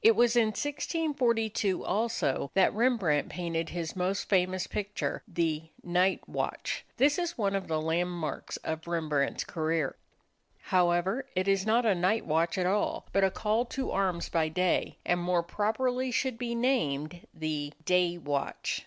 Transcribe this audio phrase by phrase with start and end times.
[0.00, 6.86] It was in 1642 also that Rembrandt painted his most famous picture the "Night Watch."
[6.96, 9.96] This is one of the landmarks of Rembrandt's career.
[10.72, 14.48] However, it is not a night watch at all, but a call to arms by
[14.48, 18.86] day, and more properly should be named the "Day Watch."